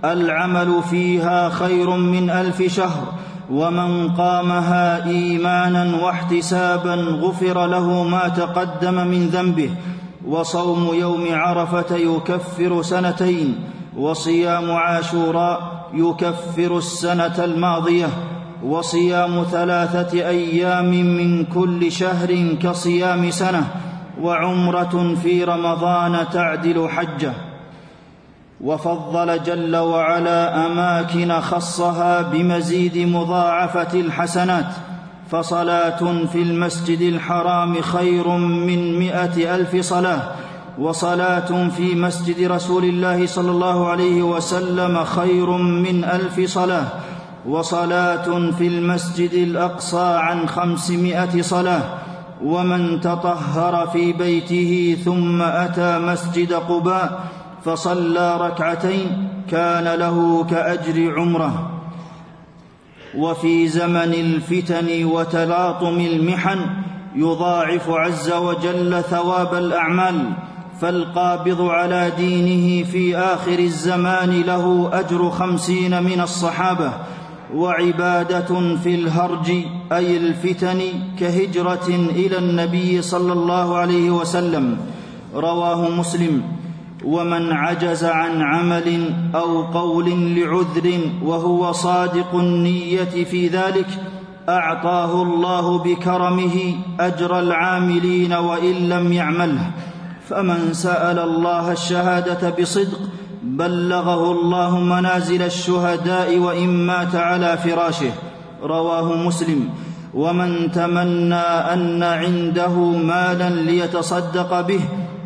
العمل 0.06 0.84
فيها 0.90 1.50
خير 1.50 1.90
من 1.90 2.30
ألف 2.30 2.62
شهر 2.62 3.14
ومن 3.52 4.10
قامها 4.10 5.06
إيمانا 5.06 6.04
واحتسابا 6.04 6.96
غفر 6.96 7.68
له 7.68 8.04
ما 8.04 8.28
تقدم 8.28 9.08
من 9.08 9.28
ذنبه 9.28 9.70
وصوم 10.28 10.90
يوم 10.94 11.26
عرفة 11.32 11.96
يكفر 11.96 12.82
سنتين 12.82 13.56
وصيام 13.98 14.72
عاشوراء 14.72 15.88
يكفر 15.94 16.78
السنة 16.78 17.44
الماضية 17.44 18.08
وصيام 18.64 19.44
ثلاثة 19.52 20.30
أيام 20.30 20.92
من 20.92 21.46
كل 21.46 21.92
شهر 21.92 22.56
كصيام 22.62 23.32
سنة. 23.32 23.68
وعمرة 24.22 25.16
في 25.24 25.44
رمضان 25.44 26.26
تعدل 26.34 26.90
حجه 26.90 27.34
وفضل 28.62 29.44
جل 29.44 29.76
وعلا 29.76 30.66
أماكن 30.66 31.40
خصها 31.40 32.22
بمزيد 32.22 32.98
مضاعفة 32.98 34.00
الحسنات 34.00 34.66
فصلاة 35.32 36.26
في 36.26 36.42
المسجد 36.42 37.02
الحرام 37.02 37.82
خير 37.82 38.28
من 38.38 39.00
مائه 39.00 39.56
ألف 39.56 39.76
صلاة 39.76 40.22
وصلاة 40.80 41.70
في 41.70 41.96
مسجد 41.96 42.52
رسول 42.52 42.84
الله 42.84 43.26
صلى 43.26 43.52
الله 43.52 43.88
عليه 43.88 44.24
وسلم 44.24 45.04
خير 45.04 45.50
من 45.58 46.04
ألف 46.04 46.40
صلاة 46.52 46.88
وصلاة 47.48 48.52
في 48.52 48.68
المسجد 48.68 49.34
الأقصى 49.34 50.18
عن 50.20 50.48
خمسمائة 50.48 51.42
صلاة 51.42 51.82
ومن 52.44 53.02
تطهر 53.02 53.88
في 53.88 54.14
بيته 54.14 54.98
ثم 55.06 55.42
أتى 55.42 56.00
مسجد 56.00 56.54
قباء 56.54 57.20
فصلى 57.66 58.38
ركعتين 58.42 59.30
كان 59.52 59.84
له 59.84 60.44
كأجر 60.44 61.20
عمرة. 61.20 61.72
وفي 63.18 63.68
زمن 63.68 64.14
الفتن 64.14 65.06
وتلاطم 65.06 66.00
المحن 66.00 66.60
يضاعف 67.16 67.90
عز 67.90 68.32
وجل 68.32 69.04
ثواب 69.04 69.54
الأعمال 69.54 70.34
فالقابض 70.82 71.62
على 71.62 72.12
دينه 72.18 72.84
في 72.84 73.18
آخر 73.18 73.60
الزمان 73.60 74.42
له 74.42 74.90
أجر 74.94 75.30
خمسين 75.30 76.04
من 76.04 76.22
الصحابة 76.22 76.94
وعبادة 77.56 78.78
في 78.84 78.96
الهرج 78.96 79.52
أي 79.92 80.18
الفتن 80.18 80.82
كهجرة 81.20 81.88
إلى 81.88 82.38
النبي 82.38 83.02
صلى 83.02 83.34
الله 83.34 83.76
عليه 83.76 84.12
وسلم. 84.12 84.78
رواه 85.36 85.90
مسلم. 85.90 86.42
ومن 87.06 87.52
عجز 87.52 88.06
عن 88.06 88.42
عمل 88.42 89.14
أو 89.36 89.62
قول 89.62 90.36
لعذر 90.36 91.00
وهو 91.24 91.72
صادق 91.72 92.36
النية 92.36 93.24
في 93.24 93.48
ذلك 93.48 93.88
أعطاه 94.50 95.24
الله 95.24 95.84
بكرمه 95.84 96.76
أجر 97.00 97.40
العاملين 97.40 98.34
وإن 98.34 98.90
لم 98.90 99.14
يعمله. 99.14 99.72
فمن 100.30 100.74
سأل 100.74 101.20
الله 101.20 101.72
الشهادة 101.72 102.50
بصدق 102.50 103.00
بلغه 103.58 104.32
الله 104.32 104.80
منازل 104.80 105.42
الشهداء 105.42 106.38
وإن 106.38 106.70
مات 106.70 107.16
على 107.16 107.58
فراشه. 107.58 108.12
رواه 108.64 109.14
مسلم. 109.28 109.70
ومن 110.14 110.72
تمنى 110.72 111.48
أن 111.74 112.04
عنده 112.04 112.76
مالا 113.12 113.50
ليتصدق 113.50 114.62
به 114.62 114.82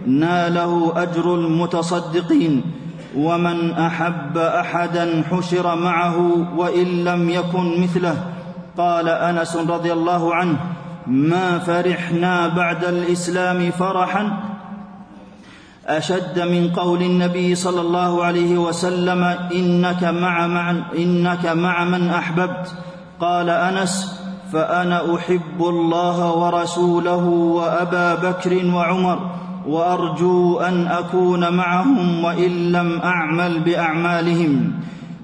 ناله 0.07 0.93
أجر 0.95 1.35
المتصدقين. 1.35 2.61
ومن 3.17 3.71
أحب 3.71 4.37
أحدا 4.37 5.23
حشر 5.31 5.75
معه 5.75 6.17
وإن 6.57 7.03
لم 7.03 7.29
يكن 7.29 7.81
مثله 7.81 8.15
قال 8.77 9.09
أنس 9.09 9.55
رضي 9.55 9.93
الله 9.93 10.35
عنه 10.35 10.57
ما 11.07 11.59
فرحنا 11.59 12.47
بعد 12.47 12.83
الإسلام 12.85 13.71
فرحا 13.71 14.50
أشد 15.87 16.39
من 16.39 16.69
قول 16.69 17.01
النبي 17.01 17.55
صلى 17.55 17.81
الله 17.81 18.23
عليه 18.23 18.57
وسلم 18.57 19.23
إنك 19.51 20.03
مع, 20.03 20.47
مع 20.47 20.75
إنك 20.97 21.45
مع 21.45 21.85
من 21.85 22.09
أحببت. 22.09 22.75
قال 23.19 23.49
أنس 23.49 24.21
فأنا 24.53 25.15
أحب 25.15 25.59
الله 25.59 26.31
ورسوله 26.31 27.25
وأبا 27.25 28.15
بكر 28.15 28.65
وعمر 28.65 29.19
وأرجو 29.67 30.59
أن 30.59 30.87
أكون 30.87 31.53
معهم 31.53 32.23
وإن 32.23 32.71
لم 32.71 32.99
أعمل 33.03 33.59
بأعمالهم. 33.59 34.73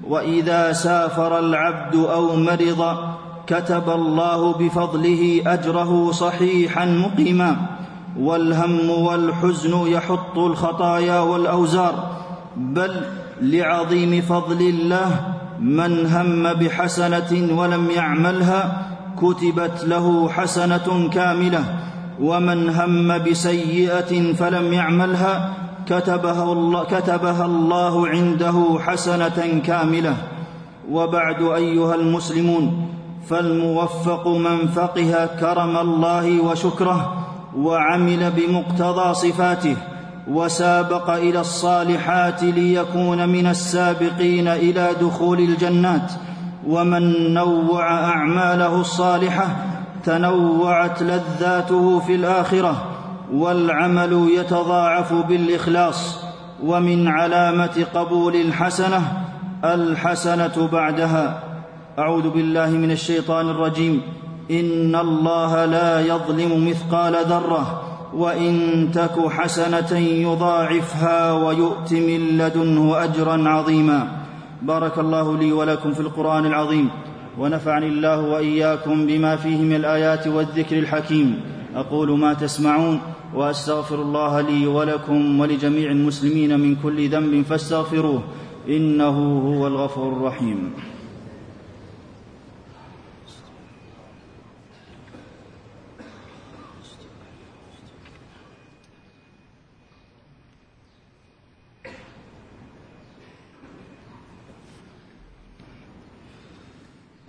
وإذا 0.08 0.72
سافر 0.72 1.38
العبد 1.38 1.96
أو 1.96 2.36
مرض 2.36 2.96
كتب 3.46 3.90
الله 3.90 4.52
بفضله 4.52 5.42
أجره 5.46 6.10
صحيحا 6.10 6.84
مقيما. 6.84 7.77
والهم 8.16 8.90
والحزن 8.90 9.86
يحط 9.86 10.38
الخطايا 10.38 11.20
والأوزار 11.20 12.16
بل 12.56 13.00
لعظيم 13.40 14.20
فضل 14.22 14.60
الله 14.60 15.20
من 15.60 16.06
هم 16.06 16.52
بحسنة 16.52 17.58
ولم 17.58 17.90
يعملها 17.90 18.86
كتبت 19.22 19.84
له 19.84 20.28
حسنة 20.28 21.08
كاملة 21.12 21.64
ومن 22.20 22.68
هم 22.70 23.18
بسيئة 23.18 24.32
فلم 24.32 24.72
يعملها 24.72 25.54
كتبها 25.86 26.52
الله, 26.52 26.84
كتبها 26.84 27.44
الله 27.44 28.08
عنده 28.08 28.78
حسنة 28.80 29.60
كاملة. 29.66 30.16
وبعد 30.90 31.42
أيها 31.42 31.94
المسلمون 31.94 32.88
فالموفق 33.28 34.28
من 34.28 34.68
فقه 34.68 35.26
كرم 35.40 35.76
الله 35.76 36.40
وشكره 36.40 37.17
وعمل 37.56 38.30
بمقتضى 38.36 39.14
صفاته 39.14 39.76
وسابق 40.30 41.10
إلى 41.10 41.40
الصالحات 41.40 42.42
ليكون 42.42 43.28
من 43.28 43.46
السابقين 43.46 44.48
إلى 44.48 44.88
دخول 45.00 45.38
الجنات. 45.38 46.12
ومن 46.66 47.34
نوع 47.34 48.04
أعماله 48.04 48.80
الصالحة 48.80 49.46
تنوعت 50.04 51.02
لذاته 51.02 51.98
في 51.98 52.14
الآخرة 52.14 52.84
والعمل 53.32 54.28
يتضاعف 54.36 55.12
بالإخلاص. 55.12 56.24
ومن 56.64 57.08
علامة 57.08 57.86
قبول 57.94 58.36
الحسنة 58.36 59.02
الحسنة 59.64 60.68
بعدها. 60.72 61.42
أعوذ 61.98 62.30
بالله 62.30 62.70
من 62.70 62.90
الشيطان 62.90 63.48
الرجيم. 63.48 64.02
إن 64.50 64.96
الله 64.96 65.64
لا 65.64 66.00
يظلم 66.00 66.68
مثقال 66.68 67.16
ذرة 67.26 67.82
وإن 68.14 68.88
تك 68.94 69.28
حسنة 69.28 69.98
يضاعفها 69.98 71.32
ويؤت 71.32 71.92
من 71.92 72.38
لدنه 72.38 73.04
أجرا 73.04 73.48
عظيما. 73.48 74.08
بارك 74.62 74.98
الله 74.98 75.38
لي 75.38 75.52
ولكم 75.52 75.92
في 75.92 76.00
القرآن 76.00 76.46
العظيم. 76.46 76.88
ونفعني 77.38 77.86
الله 77.86 78.20
وإياكم 78.20 79.06
بما 79.06 79.36
فيه 79.36 79.56
من 79.56 79.76
الآيات 79.76 80.26
والذكر 80.26 80.78
الحكيم. 80.78 81.40
أقول 81.76 82.18
ما 82.18 82.34
تسمعون 82.34 83.00
وأستغفر 83.34 84.02
الله 84.02 84.40
لي 84.40 84.66
ولكم 84.66 85.40
ولجميع 85.40 85.90
المسلمين 85.90 86.60
من 86.60 86.76
كل 86.76 87.08
ذنب 87.08 87.42
فاستغفروه 87.42 88.22
إنه 88.68 89.40
هو 89.48 89.66
الغفور 89.66 90.12
الرحيم. 90.12 90.72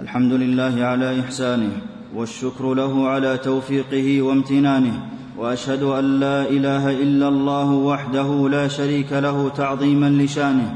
الحمد 0.10 0.34
لله 0.34 0.76
على 0.86 1.20
إحسانه 1.20 1.72
والشكر 2.16 2.74
له 2.74 3.08
على 3.08 3.38
توفيقه 3.38 4.22
وامتنانه 4.22 4.96
وأشهد 5.38 5.84
أن 5.84 6.20
لا 6.20 6.50
إله 6.50 6.84
إلا 7.04 7.28
الله 7.28 7.70
وحده 7.72 8.50
لا 8.50 8.68
شريك 8.68 9.14
له 9.14 9.50
تعظيما 9.50 10.10
لشانه 10.10 10.70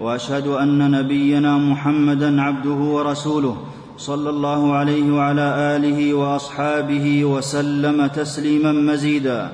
وأشهد 0.00 0.46
أن 0.46 0.90
نبينا 0.90 1.58
محمدا 1.58 2.42
عبده 2.42 2.80
ورسوله 2.96 3.56
صلى 3.96 4.30
الله 4.30 4.72
عليه 4.72 5.10
وعلى 5.10 5.46
آله 5.76 6.14
وأصحابه 6.14 7.24
وسلم 7.24 8.06
تسليما 8.06 8.72
مزيدا. 8.72 9.50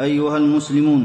أيها 0.00 0.36
المسلمون 0.36 1.02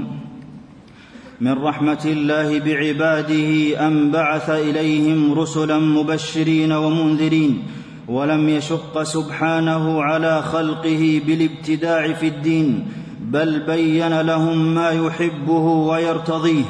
من 1.41 1.63
رحمة 1.63 2.01
الله 2.05 2.59
بعباده 2.59 3.87
أن 3.87 4.11
بعث 4.11 4.49
إليهم 4.49 5.39
رسلا 5.39 5.79
مبشرين 5.79 6.71
ومنذرين 6.71 7.63
ولم 8.07 8.49
يشق 8.49 9.03
سبحانه 9.03 10.03
على 10.03 10.41
خلقه 10.41 11.21
بالابتداع 11.27 12.13
في 12.13 12.27
الدين 12.27 12.87
بل 13.21 13.59
بين 13.59 14.21
لهم 14.21 14.75
ما 14.75 14.89
يحبه 14.89 15.61
ويرتضيه 15.61 16.63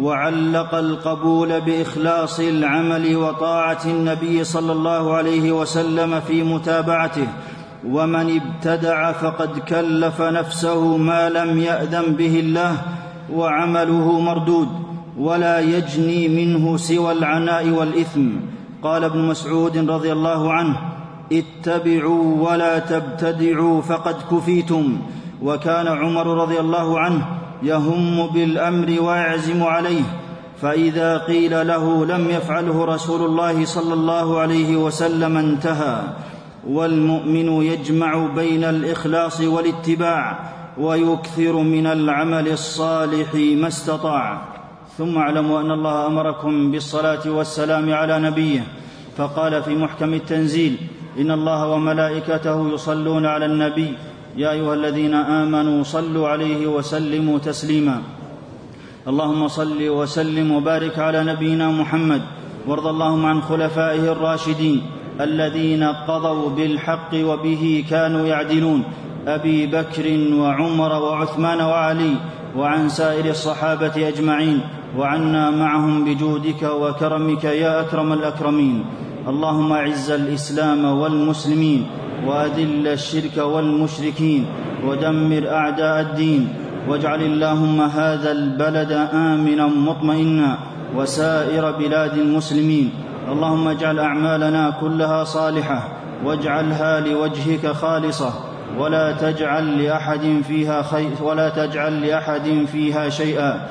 وعلق 0.00 0.74
القبول 0.74 1.60
بإخلاص 1.60 2.40
العمل 2.40 3.16
وطاعة 3.16 3.84
النبي 3.84 4.44
صلى 4.44 4.72
الله 4.72 5.14
عليه 5.14 5.52
وسلم 5.52 6.20
في 6.20 6.42
متابعته 6.42 7.28
ومن 7.86 8.40
ابتدع 8.40 9.12
فقد 9.12 9.58
كلف 9.58 10.20
نفسه 10.20 10.96
ما 10.96 11.30
لم 11.30 11.58
يأذن 11.58 12.14
به 12.14 12.40
الله 12.40 13.03
وعمله 13.32 14.20
مردود 14.20 14.68
ولا 15.18 15.60
يجني 15.60 16.28
منه 16.28 16.76
سوى 16.76 17.12
العناء 17.12 17.68
والإثم. 17.68 18.28
قال 18.82 19.04
ابن 19.04 19.18
مسعود 19.18 19.90
رضي 19.90 20.12
الله 20.12 20.52
عنه 20.52 20.76
اتبعوا 21.32 22.50
ولا 22.50 22.78
تبتدعوا 22.78 23.82
فقد 23.82 24.16
كفيتم. 24.30 24.98
وكان 25.42 25.86
عمر 25.86 26.26
رضي 26.42 26.60
الله 26.60 26.98
عنه 26.98 27.26
يهم 27.62 28.26
بالأمر 28.26 29.02
ويعزم 29.02 29.62
عليه. 29.62 30.02
فإذا 30.62 31.18
قيل 31.18 31.66
له 31.66 32.06
لم 32.06 32.30
يفعله 32.30 32.84
رسول 32.84 33.24
الله 33.24 33.64
صلى 33.64 33.94
الله 33.94 34.40
عليه 34.40 34.76
وسلم 34.76 35.36
انتهى. 35.36 36.00
والمؤمن 36.68 37.62
يجمع 37.62 38.26
بين 38.34 38.64
الإخلاص 38.64 39.40
والاتباع. 39.40 40.38
ويكثر 40.78 41.52
من 41.52 41.86
العمل 41.86 42.48
الصالح 42.48 43.34
ما 43.34 43.68
استطاع. 43.68 44.42
ثم 44.98 45.18
اعلموا 45.18 45.60
أن 45.60 45.70
الله 45.70 46.06
أمركم 46.06 46.70
بالصلاة 46.70 47.24
والسلام 47.26 47.92
على 47.92 48.18
نبيه. 48.18 48.62
فقال 49.16 49.62
في 49.62 49.74
محكم 49.74 50.14
التنزيل 50.14 50.76
إن 51.18 51.30
الله 51.30 51.68
وملائكته 51.68 52.74
يصلون 52.74 53.26
على 53.26 53.46
النبي. 53.46 53.92
يا 54.36 54.50
أيها 54.50 54.74
الذين 54.74 55.14
آمنوا 55.14 55.82
صلوا 55.82 56.28
عليه 56.28 56.66
وسلموا 56.66 57.38
تسليما. 57.38 58.02
اللهم 59.08 59.48
صل 59.48 59.88
وسلم 59.88 60.52
وبارك 60.52 60.98
على 60.98 61.24
نبينا 61.24 61.70
محمد. 61.70 62.22
وارض 62.66 62.86
اللهم 62.86 63.26
عن 63.26 63.42
خلفائه 63.42 64.12
الراشدين 64.12 64.82
الذين 65.20 65.82
قضوا 65.84 66.50
بالحق 66.50 67.12
وبه 67.14 67.84
كانوا 67.90 68.26
يعدلون. 68.26 68.82
أبي 69.26 69.66
بكر 69.66 70.04
وعمر 70.32 70.92
وعثمان 71.02 71.60
وعلي 71.60 72.14
وعن 72.56 72.88
سائر 72.88 73.24
الصحابة 73.24 74.08
أجمعين 74.08 74.60
وعنا 74.98 75.50
معهم 75.50 76.04
بجودك 76.04 76.62
وكرمك 76.62 77.44
يا 77.44 77.80
أكرم 77.80 78.12
الأكرمين. 78.12 78.84
اللهم 79.28 79.72
أعز 79.72 80.10
الإسلام 80.10 80.84
والمسلمين 80.84 81.86
وأذل 82.26 82.86
الشرك 82.88 83.36
والمشركين 83.36 84.46
ودمر 84.86 85.48
أعداء 85.48 86.00
الدين 86.00 86.48
واجعل 86.88 87.22
اللهم 87.22 87.80
هذا 87.80 88.32
البلد 88.32 88.92
آمنا 89.12 89.66
مطمئنا 89.66 90.58
وسائر 90.96 91.70
بلاد 91.70 92.18
المسلمين. 92.18 92.90
اللهم 93.28 93.68
اجعل 93.68 93.98
أعمالنا 93.98 94.70
كلها 94.80 95.24
صالحة 95.24 95.88
واجعلها 96.24 97.00
لوجهك 97.00 97.66
خالصة 97.66 98.32
ولا 98.78 99.12
تجعل 99.12 99.82
لأحد 99.82 100.42
فيها 100.48 100.82
خير 100.82 101.10
ولا 101.22 101.48
تجعل 101.48 102.06
لأحد 102.06 102.66
فيها 102.72 103.08
شيئا. 103.08 103.68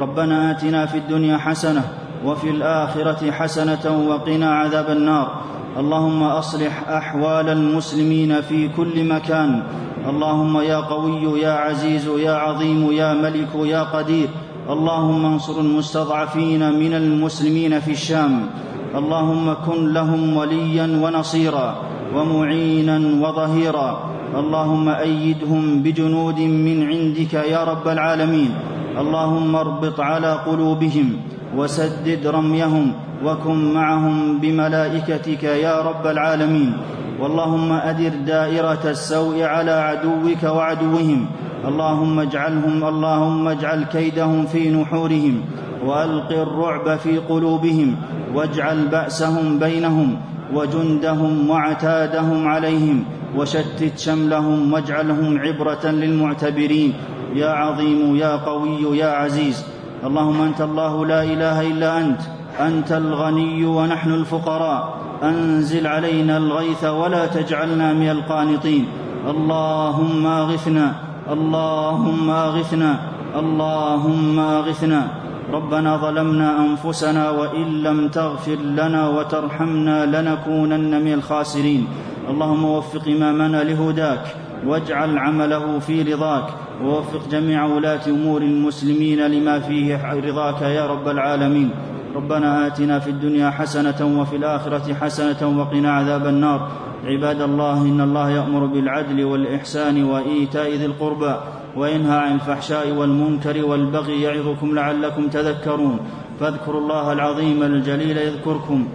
ربنا 0.00 0.50
آتنا 0.50 0.86
في 0.86 0.98
الدنيا 0.98 1.38
حسنة 1.38 1.82
وفي 2.24 2.50
الآخرة 2.50 3.30
حسنة 3.30 4.08
وقنا 4.08 4.54
عذاب 4.54 4.90
النار. 4.90 5.40
اللهم 5.78 6.22
أصلح 6.22 6.88
أحوال 6.88 7.48
المسلمين 7.48 8.40
في 8.40 8.68
كل 8.68 9.04
مكان. 9.04 9.62
اللهم 10.08 10.60
يا 10.60 10.76
قوي 10.76 11.40
يا 11.40 11.52
عزيز 11.52 12.08
يا 12.08 12.32
عظيم 12.32 12.92
يا 12.92 13.14
ملك 13.14 13.48
يا 13.54 13.82
قدير. 13.82 14.28
اللهم 14.70 15.26
انصر 15.26 15.60
المستضعفين 15.60 16.72
من 16.72 16.94
المسلمين 16.94 17.80
في 17.80 17.90
الشام. 17.90 18.46
اللهم 18.94 19.54
كن 19.66 19.92
لهم 19.92 20.36
وليا 20.36 20.86
ونصيرا 21.02 21.76
ومعينا 22.14 23.28
وظهيرا. 23.28 24.17
اللهم 24.36 24.88
أيدهم 24.88 25.82
بجنود 25.82 26.40
من 26.40 26.86
عندك 26.88 27.34
يا 27.34 27.64
رب 27.64 27.88
العالمين. 27.88 28.50
اللهم 28.98 29.56
اربط 29.56 30.00
على 30.00 30.32
قلوبهم 30.46 31.12
وسدد 31.56 32.26
رميهم 32.26 32.92
وكن 33.24 33.74
معهم 33.74 34.38
بملائكتك 34.38 35.44
يا 35.44 35.80
رب 35.80 36.06
العالمين. 36.06 36.72
واللهم 37.20 37.72
أدر 37.72 38.12
دائرة 38.26 38.84
السوء 38.84 39.42
على 39.42 39.70
عدوك 39.70 40.42
وعدوهم. 40.44 41.26
اللهم 41.68 42.20
اجعلهم 42.20 42.84
اللهم 42.84 43.48
اجعل 43.48 43.84
كيدهم 43.84 44.46
في 44.46 44.70
نحورهم. 44.70 45.40
وألق 45.86 46.32
الرعب 46.32 46.98
في 46.98 47.18
قلوبهم. 47.18 47.96
واجعل 48.34 48.88
بأسهم 48.88 49.58
بينهم 49.58 50.16
وجندهم 50.54 51.50
وعتادهم 51.50 52.48
عليهم. 52.48 53.04
وشتت 53.36 53.98
شملهم 53.98 54.72
واجعلهم 54.72 55.38
عبرة 55.38 55.84
للمعتبرين. 55.84 56.92
يا 57.34 57.50
عظيم 57.50 58.16
يا 58.16 58.36
قوي 58.36 58.98
يا 58.98 59.06
عزيز. 59.06 59.64
اللهم 60.04 60.42
أنت 60.42 60.60
الله 60.60 61.06
لا 61.06 61.22
إله 61.22 61.66
إلا 61.70 61.98
أنت. 61.98 62.20
أنت 62.60 62.92
الغني 62.92 63.64
ونحن 63.64 64.10
الفقراء. 64.12 64.98
أنزل 65.22 65.86
علينا 65.86 66.36
الغيث 66.36 66.84
ولا 66.84 67.26
تجعلنا 67.26 67.92
من 67.92 68.10
القانطين. 68.10 68.84
اللهم 69.28 70.26
أغثنا 70.26 70.94
اللهم 71.32 72.30
أغثنا 72.30 72.98
اللهم 73.36 74.38
أغثنا. 74.38 75.08
ربنا 75.52 75.96
ظلمنا 75.96 76.60
أنفسنا 76.60 77.30
وإن 77.30 77.82
لم 77.82 78.08
تغفر 78.08 78.56
لنا 78.56 79.08
وترحمنا 79.08 80.06
لنكونن 80.06 81.04
من 81.04 81.12
الخاسرين. 81.12 81.86
اللهم 82.28 82.64
وفق 82.64 83.08
إمامنا 83.08 83.64
لهداك 83.64 84.24
واجعل 84.66 85.18
عمله 85.18 85.78
في 85.78 86.02
رضاك 86.02 86.46
ووفق 86.84 87.28
جميع 87.30 87.64
ولاة 87.64 88.06
أمور 88.08 88.42
المسلمين 88.42 89.26
لما 89.26 89.60
فيه 89.60 90.12
رضاك 90.12 90.62
يا 90.62 90.86
رب 90.86 91.08
العالمين. 91.08 91.70
ربنا 92.14 92.66
آتنا 92.66 92.98
في 92.98 93.10
الدنيا 93.10 93.50
حسنة 93.50 94.20
وفي 94.20 94.36
الآخرة 94.36 94.94
حسنة 94.94 95.58
وقنا 95.58 95.90
عذاب 95.92 96.26
النار. 96.26 96.68
عباد 97.04 97.40
الله 97.40 97.82
إن 97.82 98.00
الله 98.00 98.30
يأمر 98.30 98.66
بالعدل 98.66 99.24
والإحسان 99.24 100.04
وإيتاء 100.04 100.70
ذي 100.70 100.86
القربى 100.86 101.34
وينهى 101.76 102.18
عن 102.18 102.34
الفحشاء 102.34 102.90
والمنكر 102.92 103.64
والبغي 103.64 104.22
يعظكم 104.22 104.74
لعلكم 104.74 105.28
تذكرون. 105.28 105.98
فاذكروا 106.40 106.80
الله 106.80 107.12
العظيم 107.12 107.62
الجليل 107.62 108.16
يذكركم. 108.16 108.88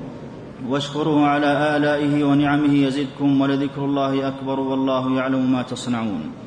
واشكروه 0.69 1.27
على 1.27 1.77
آلائه 1.77 2.23
ونعمه 2.23 2.73
يزدكم 2.73 3.41
ولذكر 3.41 3.85
الله 3.85 4.27
أكبر 4.27 4.59
والله 4.59 5.17
يعلم 5.17 5.51
ما 5.51 5.61
تصنعون 5.61 6.42